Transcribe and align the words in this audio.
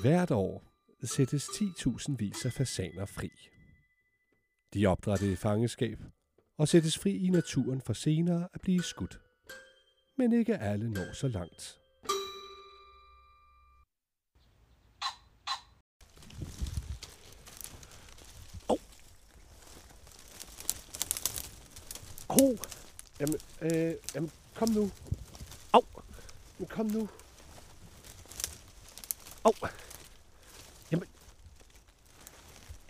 Hvert 0.00 0.30
år 0.30 0.62
sættes 1.04 1.44
10.000 1.44 2.16
vis 2.16 2.44
af 2.44 2.52
fasaner 2.52 3.06
fri. 3.06 3.30
De 4.74 4.86
opdrættes 4.86 5.28
i 5.28 5.36
fangeskab 5.36 5.98
og 6.58 6.68
sættes 6.68 6.98
fri 6.98 7.16
i 7.16 7.28
naturen 7.28 7.80
for 7.80 7.92
senere 7.92 8.48
at 8.54 8.60
blive 8.60 8.82
skudt. 8.82 9.20
Men 10.18 10.32
ikke 10.32 10.58
alle 10.58 10.90
når 10.90 11.12
så 11.12 11.28
langt. 11.28 11.78
Au! 22.28 22.58
Jamen, 23.20 23.34
øh, 23.60 23.94
jamen, 24.14 24.30
kom 24.54 24.68
nu. 24.68 24.90
Au! 25.72 25.84
Oh. 26.60 26.66
kom 26.68 26.86
nu. 26.86 27.08
Au! 29.44 29.52
Oh 29.62 29.68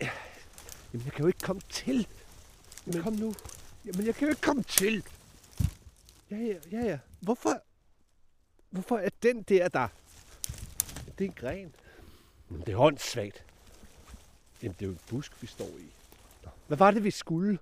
ja 0.01 0.09
jamen, 0.93 1.05
jeg 1.05 1.13
kan 1.13 1.21
jo 1.21 1.27
ikke 1.27 1.39
komme 1.39 1.61
til. 1.69 1.95
Jamen, 1.95 2.07
Men- 2.95 3.03
kom 3.03 3.13
nu. 3.13 3.33
Jamen, 3.85 4.05
jeg 4.05 4.15
kan 4.15 4.27
jo 4.27 4.29
ikke 4.29 4.41
komme 4.41 4.63
til. 4.63 5.03
Ja, 6.31 6.37
ja, 6.37 6.55
ja, 6.71 6.79
ja. 6.85 6.99
Hvorfor, 7.19 7.61
hvorfor 8.69 8.97
er 8.97 9.09
den 9.23 9.43
der 9.43 9.67
der? 9.67 9.87
Det 11.17 11.25
er 11.25 11.29
en 11.29 11.33
gren. 11.35 11.75
Men 12.49 12.59
det 12.61 12.69
er 12.69 12.75
håndsvagt. 12.77 13.45
Jamen, 14.63 14.73
det 14.79 14.81
er 14.81 14.85
jo 14.85 14.91
en 14.91 14.99
busk, 15.09 15.41
vi 15.41 15.47
står 15.47 15.67
i. 15.79 15.91
Hvad 16.67 16.77
var 16.77 16.91
det, 16.91 17.03
vi 17.03 17.11
skulle? 17.11 17.59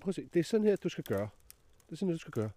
Prøv 0.00 0.08
at 0.08 0.14
se. 0.14 0.28
Det 0.34 0.40
er 0.40 0.44
sådan 0.44 0.66
her, 0.66 0.76
du 0.76 0.88
skal 0.88 1.04
gøre. 1.04 1.28
Det 1.86 1.92
er 1.92 1.96
sådan 1.96 2.08
her, 2.08 2.14
du 2.14 2.20
skal 2.20 2.32
gøre. 2.32 2.50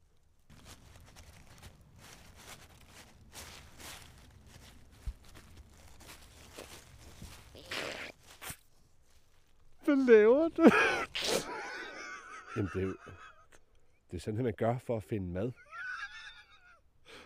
Hvad 9.93 10.05
laver 10.05 10.49
du? 10.49 10.69
Jamen, 12.55 12.69
det 12.73 12.81
er 12.81 12.85
jo... 12.85 12.95
Det 14.11 14.17
er 14.17 14.21
sådan 14.21 14.43
man 14.43 14.53
gør 14.53 14.77
for 14.77 14.97
at 14.97 15.03
finde 15.03 15.27
mad. 15.27 15.51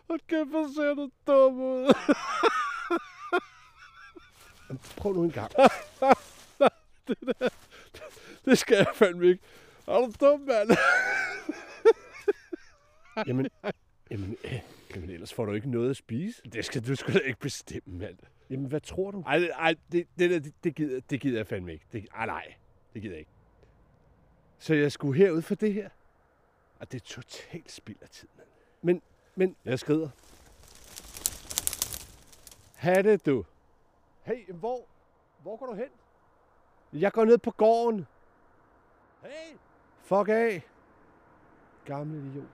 Hold 0.08 0.20
kæft, 0.28 0.50
hvor 0.50 0.68
ser 0.76 0.94
du 0.94 1.10
dum 1.28 1.62
ud. 1.62 1.94
Jamen, 4.70 4.82
prøv 4.98 5.14
nu 5.14 5.24
en 5.24 5.32
gang. 5.32 5.52
Det 8.46 8.58
skal 8.58 8.76
jeg 8.78 8.88
fandme 8.94 9.28
ikke. 9.28 9.44
Er 9.88 9.98
du 9.98 10.14
dum, 10.22 10.40
mand? 10.40 10.70
Jamen, 13.28 13.50
jamen, 14.12 14.38
øh, 14.44 14.60
jamen, 14.96 15.10
ellers 15.10 15.34
får 15.34 15.46
du 15.46 15.54
ikke 15.54 15.72
noget 15.72 15.90
at 15.90 15.98
spise. 15.98 16.42
Det 16.54 16.66
skal 16.66 16.88
du 16.88 16.96
sgu 16.96 17.14
da 17.14 17.20
ikke 17.20 17.40
bestemme, 17.40 17.98
mand. 17.98 18.18
Jamen, 18.50 18.66
hvad 18.66 18.82
tror 18.82 19.12
du? 19.12 19.22
Ej, 19.22 19.38
ej 19.38 19.76
det, 19.92 20.08
det, 20.20 20.30
der, 20.30 20.40
det, 20.40 20.54
det, 20.64 20.76
gider, 20.76 21.02
det 21.10 21.22
gider 21.22 21.38
jeg 21.38 21.48
fandme 21.48 21.74
ikke. 21.74 21.86
Det, 21.92 22.08
ej, 22.16 22.26
nej, 22.26 22.54
det 22.94 23.02
gider 23.02 23.14
jeg 23.14 23.20
ikke. 23.20 23.32
Så 24.60 24.74
jeg 24.74 24.92
skulle 24.92 25.18
herud 25.18 25.42
for 25.42 25.56
det 25.56 25.74
her? 25.74 25.90
Og 26.80 26.92
det 26.92 27.02
er 27.02 27.06
totalt 27.06 27.72
spild 27.72 27.98
af 28.02 28.10
tid. 28.10 28.28
Men, 28.82 29.02
men, 29.36 29.56
Jeg 29.66 29.80
skrider. 29.80 30.10
Ha' 32.76 33.02
det, 33.02 33.26
du. 33.26 33.46
hey, 34.24 34.52
hvor, 34.52 34.88
hvor 35.42 35.58
går 35.58 35.66
du 35.66 35.74
hen? 35.74 35.90
Jeg 36.94 37.12
går 37.12 37.26
ned 37.26 37.38
på 37.38 37.52
gården. 37.52 38.08
Hey! 39.22 39.58
Fuck 40.04 40.30
af. 40.30 40.68
Gamle 41.86 42.18
idiot. 42.30 42.46